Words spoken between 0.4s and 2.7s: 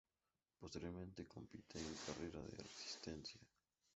Posteriormente compite en carreras de